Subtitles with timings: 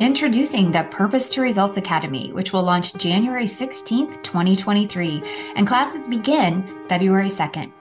[0.00, 5.24] Introducing the Purpose to Results Academy, which will launch January 16th, 2023,
[5.56, 7.72] and classes begin February 2nd.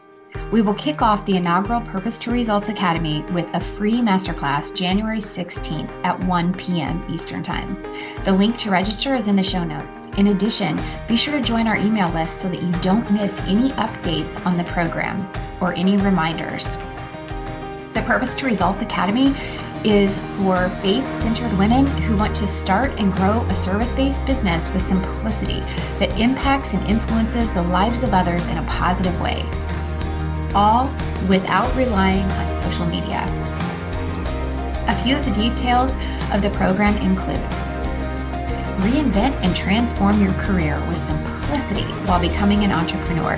[0.51, 5.19] We will kick off the inaugural Purpose to Results Academy with a free masterclass January
[5.19, 7.05] 16th at 1 p.m.
[7.07, 7.79] Eastern Time.
[8.25, 10.07] The link to register is in the show notes.
[10.17, 13.69] In addition, be sure to join our email list so that you don't miss any
[13.73, 15.31] updates on the program
[15.61, 16.77] or any reminders.
[17.93, 19.35] The Purpose to Results Academy
[19.87, 24.69] is for faith centered women who want to start and grow a service based business
[24.71, 25.61] with simplicity
[25.97, 29.45] that impacts and influences the lives of others in a positive way,
[30.53, 30.87] all
[31.29, 33.23] without relying on social media.
[34.89, 35.91] A few of the details
[36.33, 37.39] of the program include
[38.83, 43.37] reinvent and transform your career with simplicity while becoming an entrepreneur.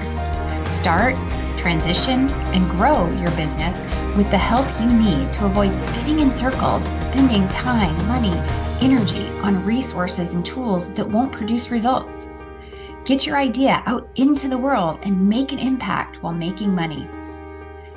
[0.65, 1.15] Start,
[1.59, 3.77] transition, and grow your business
[4.15, 8.33] with the help you need to avoid spinning in circles, spending time, money,
[8.81, 12.27] energy on resources and tools that won't produce results.
[13.05, 17.07] Get your idea out into the world and make an impact while making money.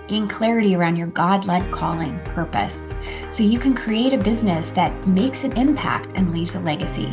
[0.09, 2.93] Gain clarity around your God led calling purpose
[3.31, 7.13] so you can create a business that makes an impact and leaves a legacy.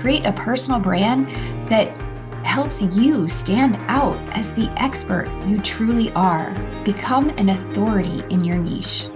[0.00, 1.28] Create a personal brand
[1.68, 1.94] that
[2.44, 6.54] helps you stand out as the expert you truly are.
[6.84, 9.08] Become an authority in your niche.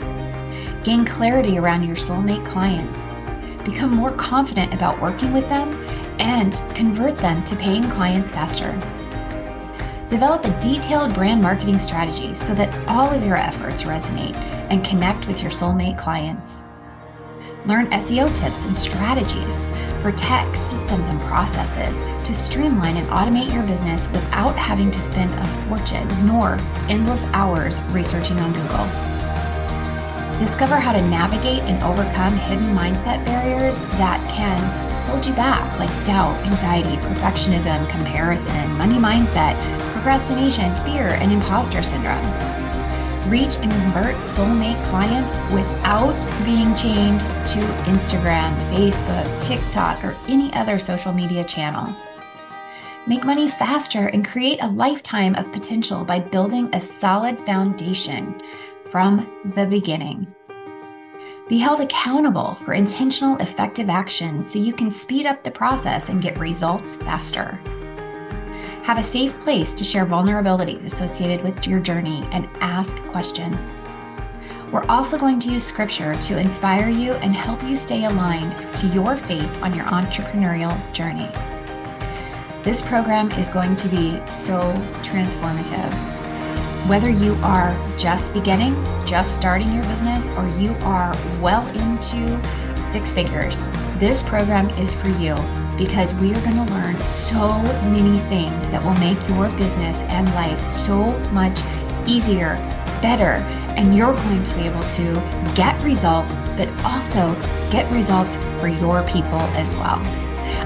[0.82, 2.96] Gain clarity around your soulmate clients.
[3.64, 5.70] Become more confident about working with them
[6.18, 8.72] and convert them to paying clients faster.
[10.08, 14.34] Develop a detailed brand marketing strategy so that all of your efforts resonate
[14.70, 16.62] and connect with your soulmate clients.
[17.66, 19.66] Learn SEO tips and strategies
[20.02, 25.32] for tech, systems, and processes to streamline and automate your business without having to spend
[25.34, 28.86] a fortune nor endless hours researching on Google.
[30.44, 34.58] Discover how to navigate and overcome hidden mindset barriers that can
[35.08, 39.56] hold you back, like doubt, anxiety, perfectionism, comparison, money mindset,
[39.92, 42.57] procrastination, fear, and imposter syndrome
[43.28, 50.78] reach and convert soulmate clients without being chained to Instagram, Facebook, TikTok, or any other
[50.78, 51.94] social media channel.
[53.06, 58.40] Make money faster and create a lifetime of potential by building a solid foundation
[58.90, 60.26] from the beginning.
[61.48, 66.20] Be held accountable for intentional, effective action so you can speed up the process and
[66.20, 67.58] get results faster.
[68.82, 73.80] Have a safe place to share vulnerabilities associated with your journey and ask questions.
[74.72, 78.86] We're also going to use scripture to inspire you and help you stay aligned to
[78.88, 81.28] your faith on your entrepreneurial journey.
[82.62, 84.58] This program is going to be so
[85.02, 85.92] transformative.
[86.88, 88.74] Whether you are just beginning,
[89.06, 95.08] just starting your business, or you are well into six figures, this program is for
[95.08, 95.34] you
[95.78, 100.26] because we are going to learn so many things that will make your business and
[100.34, 101.58] life so much
[102.06, 102.54] easier,
[103.00, 103.42] better,
[103.78, 105.14] and you're going to be able to
[105.54, 107.32] get results, but also
[107.70, 109.98] get results for your people as well.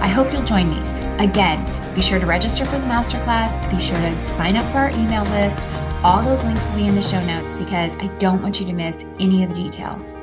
[0.01, 0.79] I hope you'll join me.
[1.23, 1.63] Again,
[1.95, 5.25] be sure to register for the masterclass, be sure to sign up for our email
[5.25, 5.63] list.
[6.03, 8.73] All those links will be in the show notes because I don't want you to
[8.73, 10.15] miss any of the details.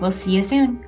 [0.00, 0.87] We'll see you soon.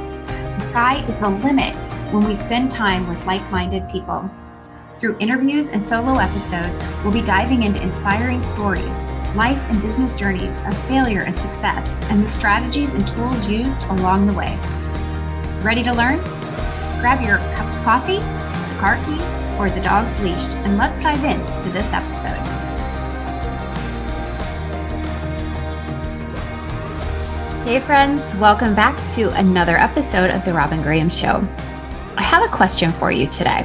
[0.61, 1.75] Sky is the limit
[2.13, 4.29] when we spend time with like minded people.
[4.95, 8.95] Through interviews and solo episodes, we'll be diving into inspiring stories,
[9.35, 14.27] life and business journeys of failure and success, and the strategies and tools used along
[14.27, 14.55] the way.
[15.63, 16.19] Ready to learn?
[17.01, 21.23] Grab your cup of coffee, the car keys, or the dog's leash, and let's dive
[21.23, 22.60] in to this episode.
[27.63, 31.35] Hey, friends, welcome back to another episode of The Robin Graham Show.
[32.17, 33.61] I have a question for you today.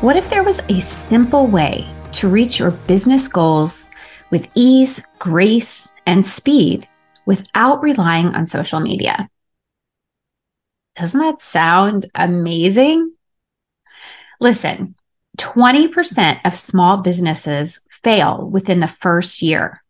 [0.00, 3.90] What if there was a simple way to reach your business goals
[4.30, 6.88] with ease, grace, and speed
[7.26, 9.28] without relying on social media?
[10.94, 13.14] Doesn't that sound amazing?
[14.40, 14.94] Listen,
[15.38, 19.81] 20% of small businesses fail within the first year.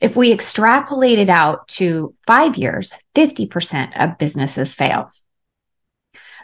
[0.00, 5.10] If we extrapolate it out to five years, 50% of businesses fail.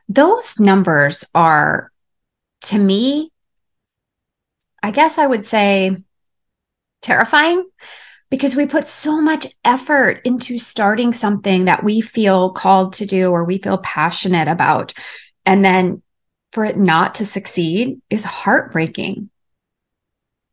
[0.08, 1.92] Those numbers are,
[2.62, 3.30] to me,
[4.82, 5.96] I guess I would say
[7.02, 7.68] terrifying
[8.30, 13.30] because we put so much effort into starting something that we feel called to do
[13.30, 14.92] or we feel passionate about.
[15.46, 16.02] And then
[16.52, 19.30] for it not to succeed is heartbreaking.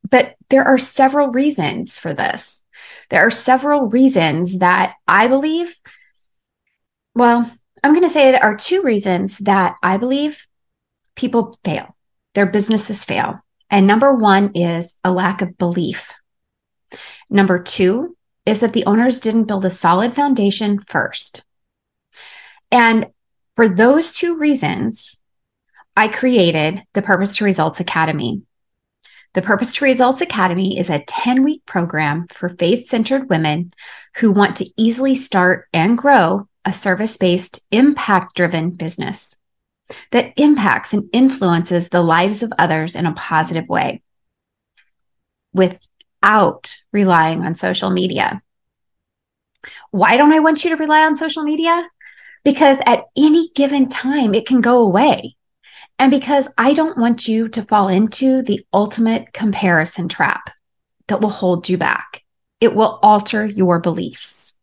[0.09, 2.61] But there are several reasons for this.
[3.09, 5.75] There are several reasons that I believe,
[7.13, 7.49] well,
[7.83, 10.47] I'm going to say there are two reasons that I believe
[11.15, 11.95] people fail,
[12.33, 13.39] their businesses fail.
[13.69, 16.13] And number one is a lack of belief.
[17.29, 18.15] Number two
[18.45, 21.43] is that the owners didn't build a solid foundation first.
[22.71, 23.07] And
[23.55, 25.19] for those two reasons,
[25.95, 28.41] I created the Purpose to Results Academy.
[29.35, 33.73] The Purpose to Results Academy is a 10 week program for faith centered women
[34.15, 39.35] who want to easily start and grow a service based, impact driven business
[40.13, 44.01] that impacts and influences the lives of others in a positive way
[45.53, 48.41] without relying on social media.
[49.91, 51.85] Why don't I want you to rely on social media?
[52.45, 55.35] Because at any given time, it can go away.
[55.97, 60.51] And because I don't want you to fall into the ultimate comparison trap
[61.07, 62.23] that will hold you back.
[62.59, 64.53] It will alter your beliefs.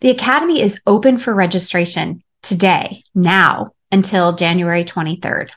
[0.00, 5.50] The Academy is open for registration today, now, until January 23rd.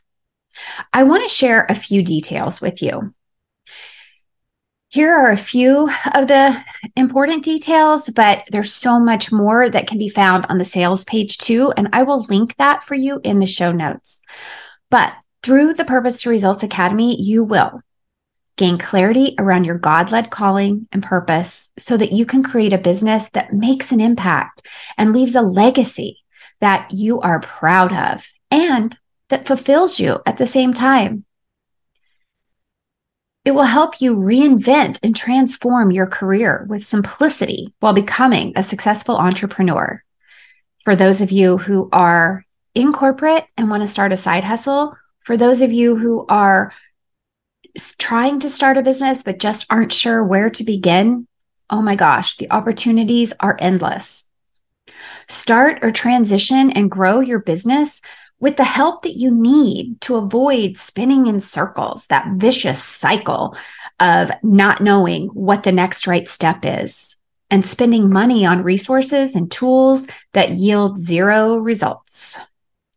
[0.94, 3.13] I want to share a few details with you.
[4.96, 6.58] Here are a few of the
[6.96, 11.38] important details, but there's so much more that can be found on the sales page
[11.38, 11.74] too.
[11.76, 14.22] And I will link that for you in the show notes.
[14.90, 15.12] But
[15.44, 17.82] through the Purpose to Results Academy, you will
[18.56, 22.78] gain clarity around your God led calling and purpose so that you can create a
[22.78, 24.66] business that makes an impact
[24.98, 26.20] and leaves a legacy
[26.62, 28.98] that you are proud of and
[29.28, 31.25] that fulfills you at the same time.
[33.46, 39.18] It will help you reinvent and transform your career with simplicity while becoming a successful
[39.18, 40.04] entrepreneur.
[40.84, 42.44] For those of you who are
[42.74, 46.74] in corporate and want to start a side hustle, for those of you who are
[48.00, 51.28] trying to start a business but just aren't sure where to begin,
[51.70, 54.26] oh my gosh, the opportunities are endless.
[55.28, 58.02] Start or transition and grow your business
[58.46, 63.58] with the help that you need to avoid spinning in circles, that vicious cycle
[64.00, 67.16] of not knowing what the next right step is
[67.50, 72.38] and spending money on resources and tools that yield zero results.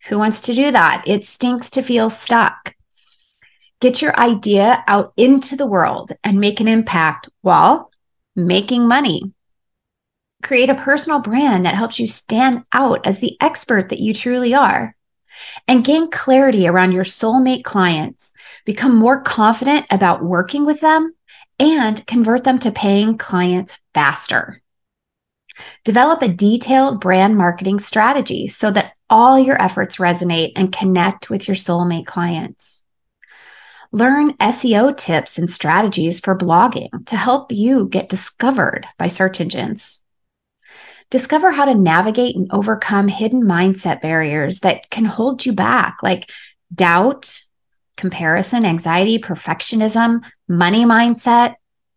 [0.08, 1.04] Who wants to do that?
[1.06, 2.74] It stinks to feel stuck.
[3.80, 7.90] Get your idea out into the world and make an impact while
[8.36, 9.32] making money.
[10.42, 14.52] Create a personal brand that helps you stand out as the expert that you truly
[14.52, 14.94] are
[15.66, 18.32] and gain clarity around your soulmate clients.
[18.64, 21.14] Become more confident about working with them
[21.58, 24.62] and convert them to paying clients faster.
[25.84, 31.48] Develop a detailed brand marketing strategy so that all your efforts resonate and connect with
[31.48, 32.84] your soulmate clients.
[33.90, 40.02] Learn SEO tips and strategies for blogging to help you get discovered by search engines.
[41.10, 46.30] Discover how to navigate and overcome hidden mindset barriers that can hold you back, like
[46.74, 47.40] doubt,
[47.96, 51.54] comparison, anxiety, perfectionism, money mindset,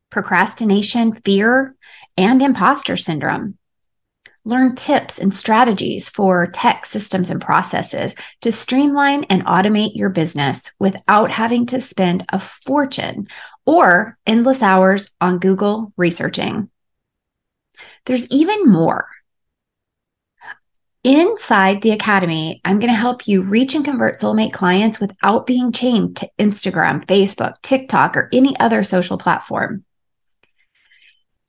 [0.10, 1.76] procrastination, fear,
[2.18, 3.58] and imposter syndrome.
[4.44, 10.72] Learn tips and strategies for tech systems and processes to streamline and automate your business
[10.80, 13.28] without having to spend a fortune
[13.66, 16.72] or endless hours on Google researching.
[18.06, 19.08] There's even more.
[21.04, 25.72] Inside the Academy, I'm going to help you reach and convert soulmate clients without being
[25.72, 29.84] chained to Instagram, Facebook, TikTok, or any other social platform.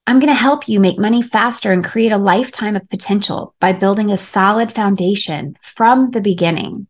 [0.06, 3.72] I'm going to help you make money faster and create a lifetime of potential by
[3.72, 6.86] building a solid foundation from the beginning.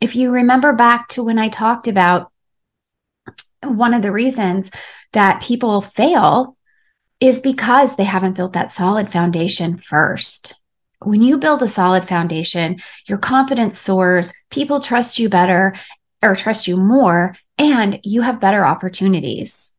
[0.00, 2.30] If you remember back to when I talked about
[3.62, 4.70] one of the reasons
[5.12, 6.56] that people fail
[7.20, 10.54] is because they haven't built that solid foundation first.
[11.02, 15.74] When you build a solid foundation, your confidence soars, people trust you better
[16.22, 19.72] or trust you more, and you have better opportunities.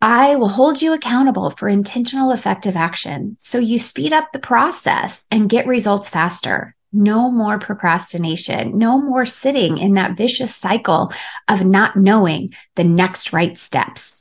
[0.00, 5.24] I will hold you accountable for intentional effective action so you speed up the process
[5.32, 6.76] and get results faster.
[6.92, 11.12] No more procrastination, no more sitting in that vicious cycle
[11.48, 14.17] of not knowing the next right steps.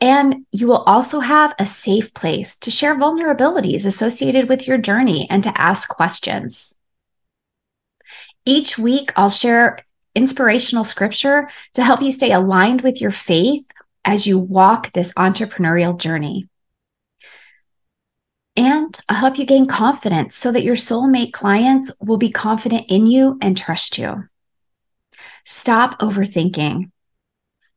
[0.00, 5.28] And you will also have a safe place to share vulnerabilities associated with your journey
[5.28, 6.74] and to ask questions.
[8.46, 13.66] Each week, I'll share inspirational scripture to help you stay aligned with your faith
[14.04, 16.48] as you walk this entrepreneurial journey.
[18.56, 23.06] And I'll help you gain confidence so that your soulmate clients will be confident in
[23.06, 24.28] you and trust you.
[25.44, 26.90] Stop overthinking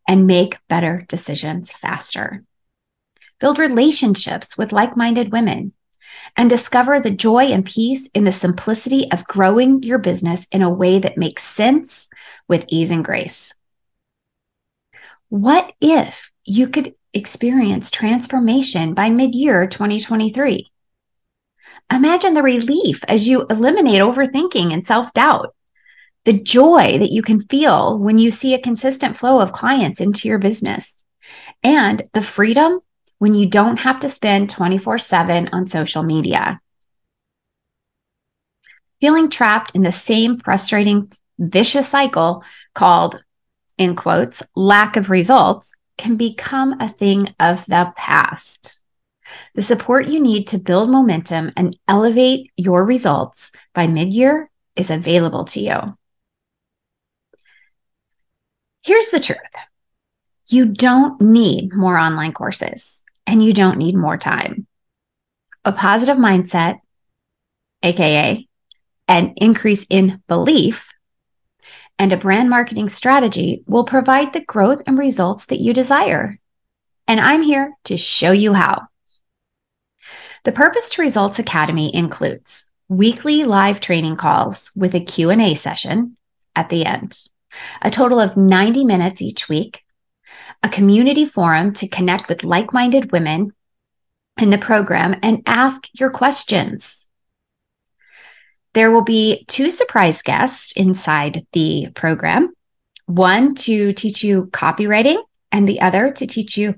[0.07, 2.43] and make better decisions faster.
[3.39, 5.74] Build relationships with like minded women
[6.38, 10.69] and discover the joy and peace in the simplicity of growing your business in a
[10.69, 12.10] way that makes sense
[12.48, 13.53] with ease and grace.
[15.29, 20.69] What if you could experience transformation by mid year 2023?
[21.91, 25.55] Imagine the relief as you eliminate overthinking and self doubt,
[26.25, 30.27] the joy that you can feel when you see a consistent flow of clients into
[30.27, 31.03] your business,
[31.63, 32.80] and the freedom
[33.18, 36.60] when you don't have to spend 24 7 on social media.
[39.01, 43.22] Feeling trapped in the same frustrating, vicious cycle called,
[43.77, 48.80] in quotes, lack of results can become a thing of the past.
[49.56, 54.89] The support you need to build momentum and elevate your results by mid year is
[54.89, 55.98] available to you.
[58.84, 59.40] Here's the truth
[60.48, 64.68] you don't need more online courses and you don't need more time.
[65.63, 66.80] A positive mindset,
[67.82, 68.48] AKA
[69.08, 70.88] an increase in belief,
[72.00, 76.40] and a brand marketing strategy will provide the growth and results that you desire.
[77.08, 78.88] And I'm here to show you how.
[80.44, 86.18] The Purpose to Results Academy includes weekly live training calls with a Q&A session
[86.56, 87.24] at the end,
[87.81, 89.83] a total of 90 minutes each week,
[90.62, 93.51] a community forum to connect with like minded women
[94.39, 97.07] in the program and ask your questions.
[98.74, 102.53] There will be two surprise guests inside the program
[103.05, 106.75] one to teach you copywriting, and the other to teach you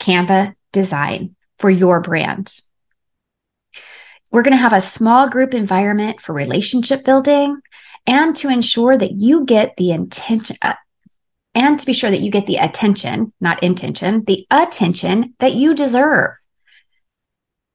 [0.00, 2.52] Canva design for your brand.
[4.32, 7.60] We're going to have a small group environment for relationship building
[8.06, 10.74] and to ensure that you get the intention, uh,
[11.54, 15.74] and to be sure that you get the attention, not intention, the attention that you
[15.74, 16.32] deserve.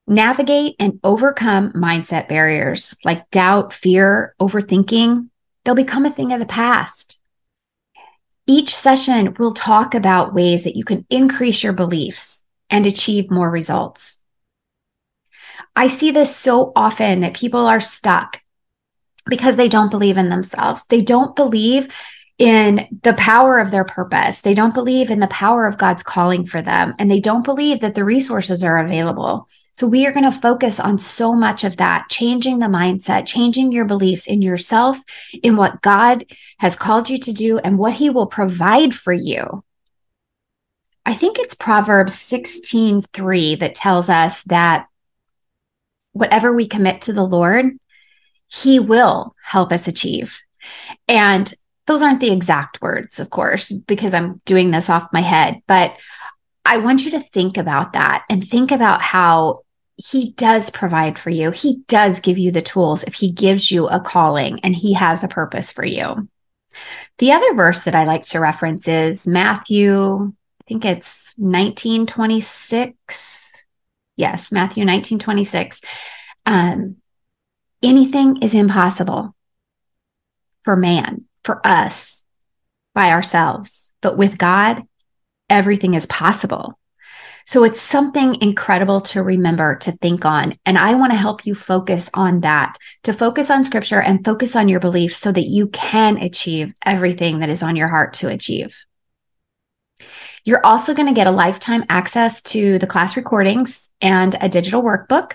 [0.08, 5.30] Navigate and overcome mindset barriers like doubt, fear, overthinking.
[5.64, 7.20] They'll become a thing of the past.
[8.48, 13.50] Each session will talk about ways that you can increase your beliefs and achieve more
[13.50, 14.20] results.
[15.76, 18.42] I see this so often that people are stuck
[19.28, 20.86] because they don't believe in themselves.
[20.86, 21.94] They don't believe
[22.38, 24.42] in the power of their purpose.
[24.42, 27.82] They don't believe in the power of God's calling for them, and they don't believe
[27.82, 29.48] that the resources are available.
[29.74, 33.72] So, we are going to focus on so much of that, changing the mindset, changing
[33.72, 34.98] your beliefs in yourself,
[35.44, 36.26] in what God
[36.58, 39.64] has called you to do, and what He will provide for you.
[41.06, 44.88] I think it's Proverbs 16 3 that tells us that
[46.14, 47.78] whatever we commit to the Lord,
[48.52, 50.40] He will help us achieve.
[51.08, 51.52] And
[51.88, 55.94] those aren't the exact words, of course, because I'm doing this off my head, but
[56.64, 59.62] I want you to think about that and think about how
[59.98, 61.52] he does provide for you.
[61.52, 65.24] He does give you the tools if he gives you a calling and he has
[65.24, 66.30] a purpose for you.
[67.18, 73.66] The other verse that I like to reference is Matthew, I think it's 1926.
[74.16, 75.82] Yes, Matthew 1926.
[76.46, 76.98] Um,
[77.82, 79.36] anything is impossible
[80.64, 82.24] for man for us
[82.94, 84.84] by ourselves, but with God,
[85.50, 86.78] everything is possible.
[87.46, 90.58] So it's something incredible to remember, to think on.
[90.66, 94.56] And I want to help you focus on that, to focus on scripture and focus
[94.56, 98.30] on your beliefs so that you can achieve everything that is on your heart to
[98.30, 98.86] achieve.
[100.44, 104.82] You're also going to get a lifetime access to the class recordings and a digital
[104.82, 105.34] workbook.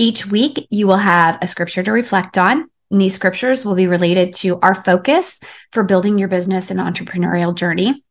[0.00, 3.86] Each week, you will have a scripture to reflect on and these scriptures will be
[3.86, 5.38] related to our focus
[5.72, 8.02] for building your business and entrepreneurial journey.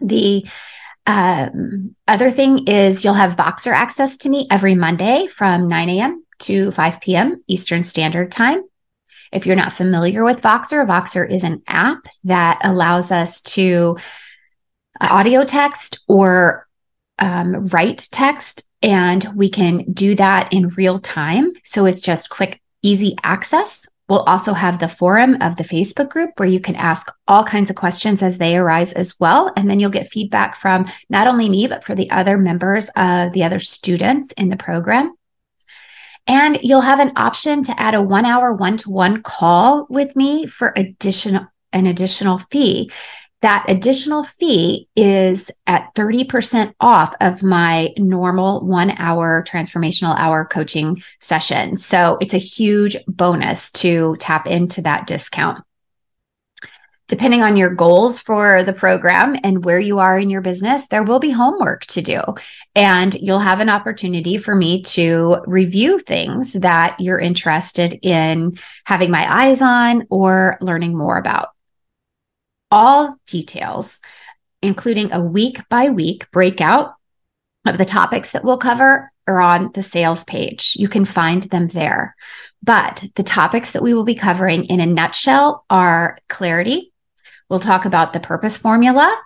[0.00, 0.46] The
[1.06, 6.24] um, other thing is you'll have Voxer access to me every Monday from 9 a.m.
[6.40, 7.42] to 5 p.m.
[7.46, 8.62] Eastern Standard Time.
[9.32, 13.98] If you're not familiar with Voxer, Voxer is an app that allows us to
[15.00, 16.66] uh, audio text or
[17.18, 21.52] um, write text, and we can do that in real time.
[21.64, 26.30] So it's just quick easy access We'll also have the forum of the Facebook group
[26.36, 29.52] where you can ask all kinds of questions as they arise as well.
[29.56, 33.32] And then you'll get feedback from not only me, but for the other members of
[33.32, 35.14] the other students in the program.
[36.28, 40.14] And you'll have an option to add a one hour one to one call with
[40.14, 42.92] me for additional, an additional fee.
[43.42, 51.02] That additional fee is at 30% off of my normal one hour transformational hour coaching
[51.20, 51.76] session.
[51.76, 55.62] So it's a huge bonus to tap into that discount
[57.08, 61.04] depending on your goals for the program and where you are in your business, there
[61.04, 62.20] will be homework to do.
[62.74, 69.10] And you'll have an opportunity for me to review things that you're interested in having
[69.10, 71.50] my eyes on or learning more about.
[72.70, 74.00] All details,
[74.62, 76.94] including a week by week breakout
[77.66, 80.74] of the topics that we'll cover, are on the sales page.
[80.76, 82.14] You can find them there.
[82.62, 86.92] But the topics that we will be covering in a nutshell are clarity,
[87.48, 89.16] We'll talk about the purpose formula,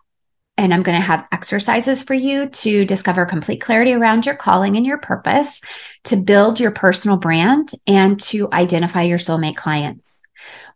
[0.59, 4.77] and I'm going to have exercises for you to discover complete clarity around your calling
[4.77, 5.61] and your purpose,
[6.05, 10.20] to build your personal brand, and to identify your soulmate clients.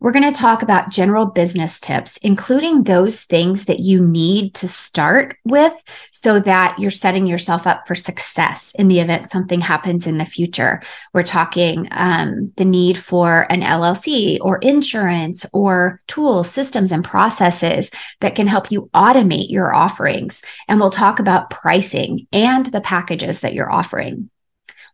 [0.00, 4.68] We're going to talk about general business tips, including those things that you need to
[4.68, 5.74] start with
[6.10, 10.24] so that you're setting yourself up for success in the event something happens in the
[10.24, 10.80] future.
[11.12, 17.90] We're talking um, the need for an LLC or insurance or tools, systems, and processes
[18.20, 20.42] that can help you automate your offerings.
[20.68, 24.30] And we'll talk about pricing and the packages that you're offering.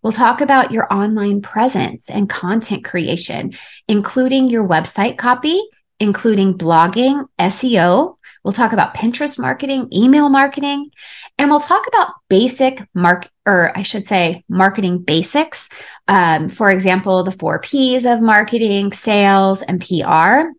[0.02, 3.52] We'll talk about your online presence and content creation,
[3.86, 5.60] including your website copy,
[5.98, 8.16] including blogging, SEO.
[8.42, 10.90] We'll talk about Pinterest marketing, email marketing,
[11.38, 15.68] and we'll talk about basic mark, or I should say, marketing basics.
[16.08, 20.52] Um, for example, the four P's of marketing, sales, and PR.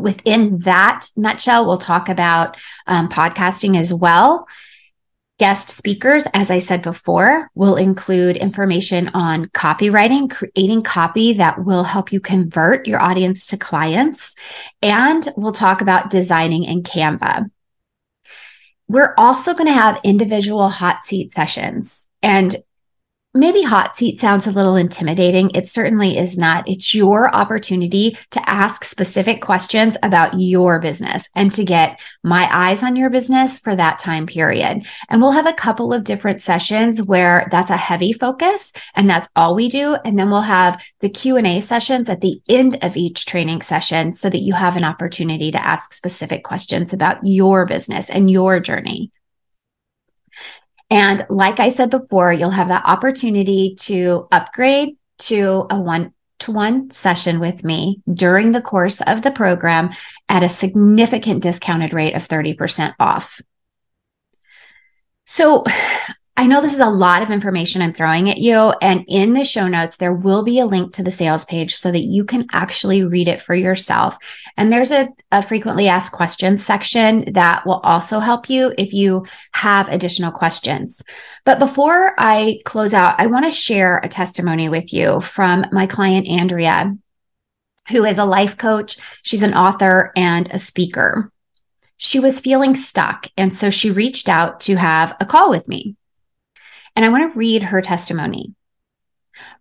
[0.00, 2.56] Within that nutshell, we'll talk about
[2.86, 4.46] um, podcasting as well.
[5.40, 11.82] Guest speakers, as I said before, will include information on copywriting, creating copy that will
[11.82, 14.34] help you convert your audience to clients.
[14.82, 17.50] And we'll talk about designing in Canva.
[18.86, 22.06] We're also going to have individual hot seat sessions.
[22.22, 22.54] And
[23.32, 25.50] maybe hot seat sounds a little intimidating.
[25.54, 26.68] It certainly is not.
[26.68, 32.82] It's your opportunity to ask specific questions about your business and to get my eyes
[32.82, 34.84] on your business for that time period.
[35.08, 39.28] And we'll have a couple of different sessions where that's a heavy focus and that's
[39.36, 39.94] all we do.
[40.04, 44.28] And then we'll have the Q&A sessions at the end of each training session so
[44.28, 49.12] that you have an opportunity to ask specific questions about your business and your journey.
[50.90, 56.52] And like I said before, you'll have that opportunity to upgrade to a one to
[56.52, 59.90] one session with me during the course of the program
[60.28, 63.40] at a significant discounted rate of 30% off.
[65.26, 65.64] So
[66.40, 68.56] I know this is a lot of information I'm throwing at you.
[68.80, 71.92] And in the show notes, there will be a link to the sales page so
[71.92, 74.16] that you can actually read it for yourself.
[74.56, 79.26] And there's a, a frequently asked questions section that will also help you if you
[79.52, 81.02] have additional questions.
[81.44, 85.86] But before I close out, I want to share a testimony with you from my
[85.86, 86.96] client, Andrea,
[87.90, 88.96] who is a life coach.
[89.22, 91.30] She's an author and a speaker.
[91.98, 93.26] She was feeling stuck.
[93.36, 95.96] And so she reached out to have a call with me.
[96.96, 98.54] And I want to read her testimony.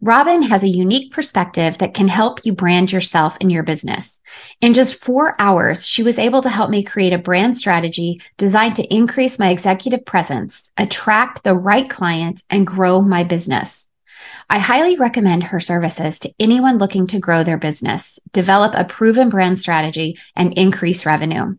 [0.01, 4.19] Robin has a unique perspective that can help you brand yourself and your business.
[4.61, 8.75] In just four hours, she was able to help me create a brand strategy designed
[8.77, 13.87] to increase my executive presence, attract the right clients, and grow my business.
[14.49, 19.29] I highly recommend her services to anyone looking to grow their business, develop a proven
[19.29, 21.55] brand strategy, and increase revenue.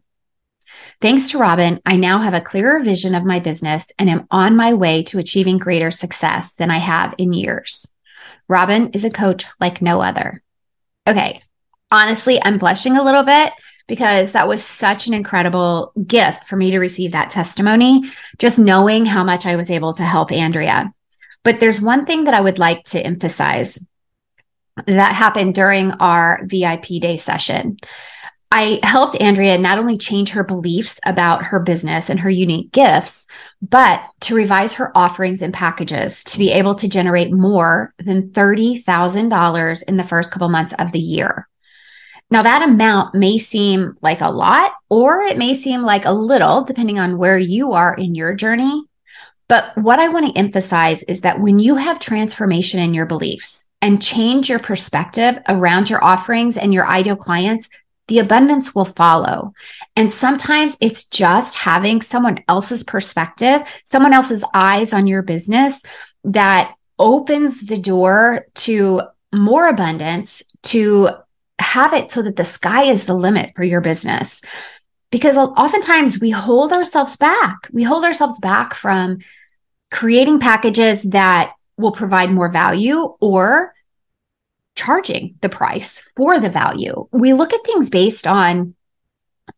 [1.00, 4.54] Thanks to Robin, I now have a clearer vision of my business and am on
[4.54, 7.86] my way to achieving greater success than I have in years.
[8.48, 10.42] Robin is a coach like no other.
[11.06, 11.40] Okay.
[11.90, 13.50] Honestly, I'm blushing a little bit
[13.88, 18.04] because that was such an incredible gift for me to receive that testimony,
[18.38, 20.92] just knowing how much I was able to help Andrea.
[21.44, 23.78] But there's one thing that I would like to emphasize
[24.86, 27.78] that happened during our VIP day session.
[28.52, 33.28] I helped Andrea not only change her beliefs about her business and her unique gifts,
[33.62, 39.82] but to revise her offerings and packages to be able to generate more than $30,000
[39.84, 41.48] in the first couple months of the year.
[42.28, 46.64] Now, that amount may seem like a lot, or it may seem like a little,
[46.64, 48.84] depending on where you are in your journey.
[49.46, 53.64] But what I want to emphasize is that when you have transformation in your beliefs,
[53.82, 57.70] and change your perspective around your offerings and your ideal clients,
[58.10, 59.54] the abundance will follow.
[59.94, 65.80] And sometimes it's just having someone else's perspective, someone else's eyes on your business
[66.24, 71.10] that opens the door to more abundance, to
[71.60, 74.42] have it so that the sky is the limit for your business.
[75.12, 77.68] Because oftentimes we hold ourselves back.
[77.72, 79.18] We hold ourselves back from
[79.92, 83.72] creating packages that will provide more value or
[84.74, 87.08] charging the price for the value.
[87.12, 88.74] We look at things based on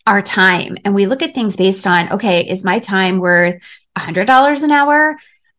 [0.07, 3.63] our time and we look at things based on, okay, is my time worth
[3.97, 5.17] $100 an hour?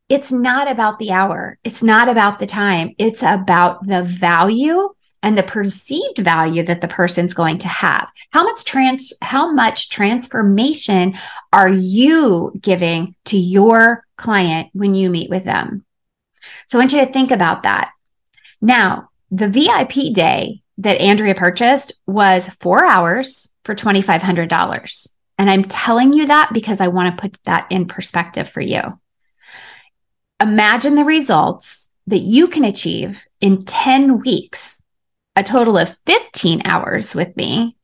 [0.09, 1.57] It's not about the hour.
[1.63, 2.93] It's not about the time.
[2.97, 4.89] It's about the value
[5.23, 8.09] and the perceived value that the person's going to have.
[8.31, 11.13] How much trans how much transformation
[11.53, 15.85] are you giving to your client when you meet with them?
[16.67, 17.91] So I want you to think about that.
[18.61, 25.07] Now, the VIP day that Andrea purchased was four hours for $2,500.
[25.39, 28.81] And I'm telling you that because I want to put that in perspective for you.
[30.39, 34.83] Imagine the results that you can achieve in 10 weeks,
[35.35, 37.75] a total of 15 hours with me,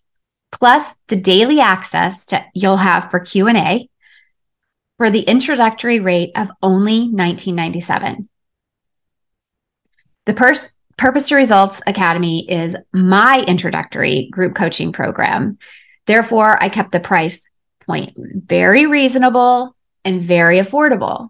[0.51, 3.89] plus the daily access to you'll have for Q&A
[4.99, 8.29] for the introductory rate of only 1997.
[10.27, 15.57] The purse Purpose to Results Academy is my introductory group coaching program.
[16.07, 17.39] Therefore, I kept the price
[17.87, 21.29] point very reasonable and very affordable.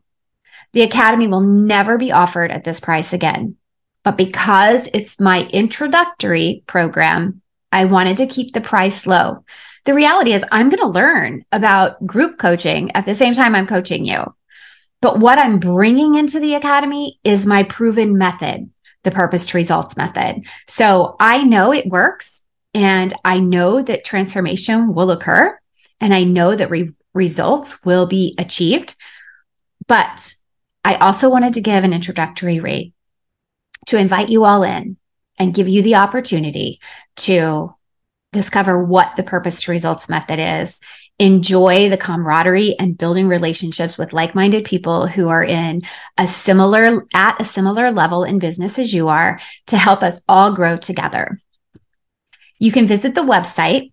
[0.73, 3.58] The Academy will never be offered at this price again.
[4.03, 9.45] But because it's my introductory program, I wanted to keep the price low.
[9.86, 13.67] The reality is, I'm going to learn about group coaching at the same time I'm
[13.67, 14.34] coaching you.
[14.99, 18.71] But what I'm bringing into the Academy is my proven method
[19.03, 20.43] the purpose to results method.
[20.67, 22.41] So I know it works
[22.73, 25.57] and I know that transformation will occur
[25.99, 28.95] and I know that re- results will be achieved.
[29.88, 30.33] But
[30.83, 32.93] I also wanted to give an introductory rate
[33.88, 34.97] to invite you all in
[35.38, 36.79] and give you the opportunity
[37.17, 37.73] to
[38.31, 40.79] discover what the purpose to results method is
[41.19, 45.82] enjoy the camaraderie and building relationships with like-minded people who are in
[46.17, 50.55] a similar at a similar level in business as you are to help us all
[50.55, 51.39] grow together.
[52.58, 53.91] You can visit the website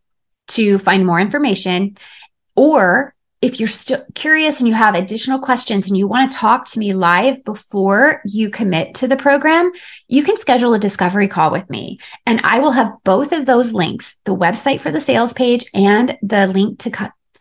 [0.48, 1.98] to find more information
[2.54, 6.66] or if you're still curious and you have additional questions and you want to talk
[6.66, 9.70] to me live before you commit to the program,
[10.08, 11.98] you can schedule a discovery call with me.
[12.24, 16.18] And I will have both of those links the website for the sales page and
[16.22, 16.90] the link to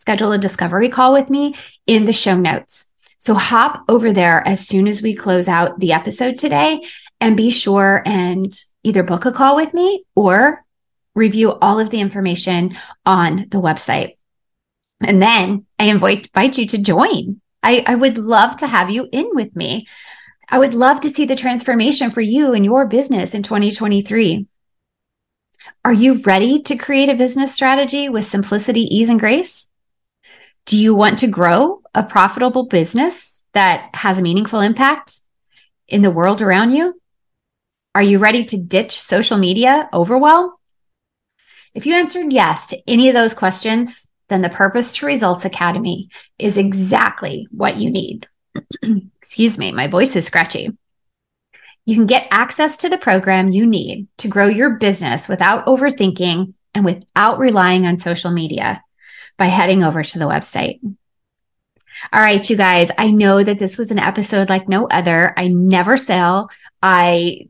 [0.05, 1.55] schedule a discovery call with me
[1.87, 2.85] in the show notes.
[3.17, 6.83] So hop over there as soon as we close out the episode today
[7.19, 10.63] and be sure and either book a call with me or
[11.15, 14.17] review all of the information on the website.
[15.01, 17.41] And then I invite, you to join.
[17.63, 19.87] I, I would love to have you in with me.
[20.47, 24.45] I would love to see the transformation for you and your business in 2023.
[25.83, 29.67] Are you ready to create a business strategy with simplicity, ease, and grace?
[30.65, 35.19] Do you want to grow a profitable business that has a meaningful impact
[35.87, 36.99] in the world around you?
[37.93, 40.53] Are you ready to ditch social media overwhelm?
[41.75, 46.09] If you answered yes to any of those questions, then the Purpose to Results Academy
[46.39, 48.27] is exactly what you need.
[49.17, 50.71] Excuse me, my voice is scratchy.
[51.85, 56.55] You can get access to the program you need to grow your business without overthinking
[56.73, 58.81] and without relying on social media
[59.37, 60.79] by heading over to the website.
[62.11, 65.33] All right, you guys, I know that this was an episode like no other.
[65.37, 66.49] I never sell.
[66.81, 67.49] I,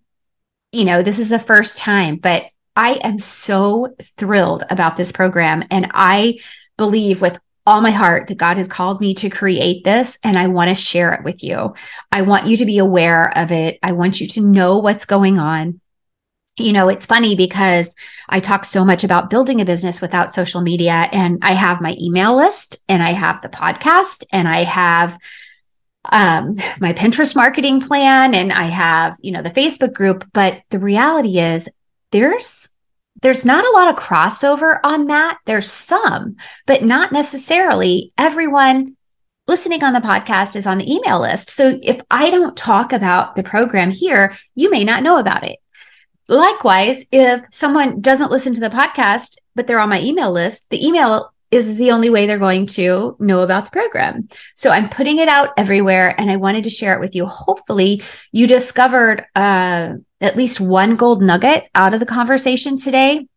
[0.72, 2.44] you know, this is the first time, but
[2.76, 5.64] I am so thrilled about this program.
[5.72, 6.40] And I
[6.78, 10.48] believe with all my heart that God has called me to create this and I
[10.48, 11.74] want to share it with you.
[12.12, 13.80] I want you to be aware of it.
[13.82, 15.82] I want you to know what's going on
[16.58, 17.94] you know, it's funny because
[18.30, 21.96] I talk so much about building a business without social media and I have my
[22.00, 25.18] email list and I have the podcast and I have
[26.12, 30.26] um, my Pinterest marketing plan and I have, you know, the Facebook group.
[30.34, 31.68] But the reality is
[32.12, 32.72] there's,
[33.22, 35.40] there's not a lot of crossover on that.
[35.46, 38.96] There's some, but not necessarily everyone
[39.48, 41.50] listening on the podcast is on the email list.
[41.50, 45.60] So if I don't talk about the program here, you may not know about it.
[46.28, 50.86] Likewise, if someone doesn't listen to the podcast, but they're on my email list, the
[50.86, 54.28] email is the only way they're going to know about the program.
[54.56, 57.26] So I'm putting it out everywhere and I wanted to share it with you.
[57.28, 63.28] Hopefully you discovered a, at least one gold nugget out of the conversation today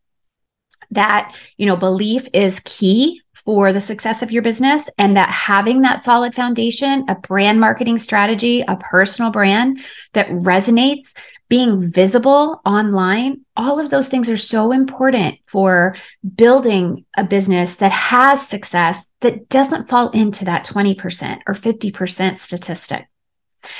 [0.91, 5.83] that, you know, belief is key for the success of your business and that having
[5.83, 9.81] that solid foundation, a brand marketing strategy, a personal brand
[10.13, 11.15] that resonates,
[11.49, 15.97] being visible online, all of those things are so important for
[16.37, 23.09] building a business that has success that doesn't fall into that 20% or 50% statistic.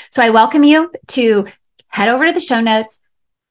[0.09, 1.47] So I welcome you to
[1.87, 3.01] head over to the show notes,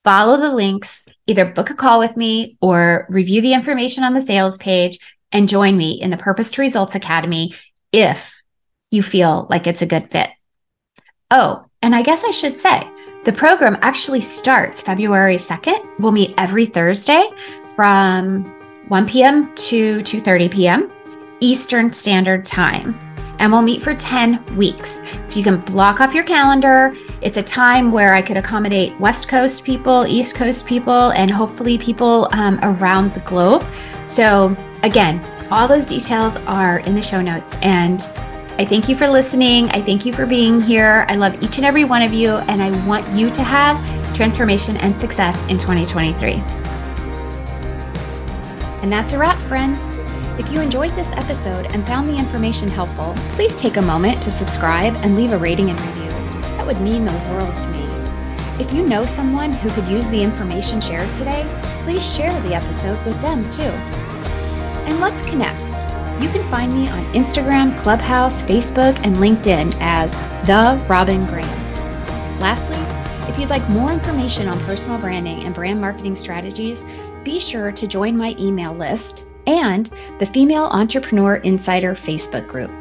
[0.04, 4.20] follow the links, either book a call with me or review the information on the
[4.20, 4.98] sales page
[5.30, 7.54] and join me in the Purpose to Results Academy
[7.92, 8.34] if
[8.90, 10.30] you feel like it's a good fit.
[11.30, 12.88] Oh, and I guess I should say
[13.28, 15.86] the program actually starts February 2nd.
[15.98, 17.28] We'll meet every Thursday
[17.76, 18.44] from
[18.88, 19.54] 1 p.m.
[19.54, 20.90] to 2:30 p.m.
[21.40, 22.98] Eastern Standard Time
[23.38, 25.02] and we'll meet for 10 weeks.
[25.26, 26.94] So you can block off your calendar.
[27.20, 31.76] It's a time where I could accommodate West Coast people, East Coast people, and hopefully
[31.76, 33.62] people um, around the globe.
[34.06, 37.56] So, again, all those details are in the show notes.
[37.60, 38.00] And
[38.60, 39.70] I thank you for listening.
[39.70, 41.06] I thank you for being here.
[41.08, 43.76] I love each and every one of you, and I want you to have
[44.16, 46.32] transformation and success in 2023.
[48.82, 49.78] And that's a wrap, friends.
[50.40, 54.32] If you enjoyed this episode and found the information helpful, please take a moment to
[54.32, 56.10] subscribe and leave a rating and review.
[56.56, 57.84] That would mean the world to me.
[58.60, 61.46] If you know someone who could use the information shared today,
[61.84, 63.62] please share the episode with them too.
[63.62, 65.67] And let's connect.
[66.20, 70.10] You can find me on Instagram, Clubhouse, Facebook, and LinkedIn as
[70.48, 71.48] The Robin Graham.
[72.40, 72.76] Lastly,
[73.32, 76.84] if you'd like more information on personal branding and brand marketing strategies,
[77.22, 82.72] be sure to join my email list and the Female Entrepreneur Insider Facebook group.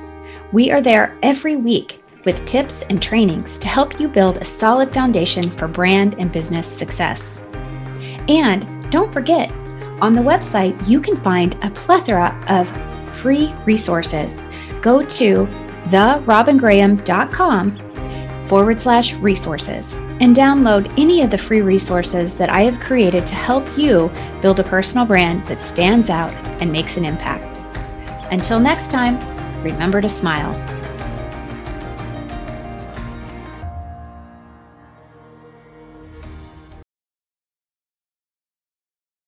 [0.51, 4.91] We are there every week with tips and trainings to help you build a solid
[4.91, 7.39] foundation for brand and business success.
[8.27, 9.51] And don't forget,
[10.01, 12.67] on the website, you can find a plethora of
[13.17, 14.41] free resources.
[14.81, 15.47] Go to
[15.89, 17.77] therobingraham.com
[18.47, 23.35] forward slash resources and download any of the free resources that I have created to
[23.35, 27.57] help you build a personal brand that stands out and makes an impact.
[28.31, 29.17] Until next time,
[29.63, 30.76] remember to smile.